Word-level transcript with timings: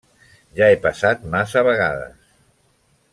-Ja 0.59 0.69
he 0.75 0.79
passat 0.85 1.27
massa 1.35 1.65
vegades. 1.69 2.17